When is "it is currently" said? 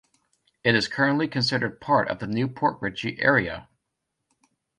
0.63-1.27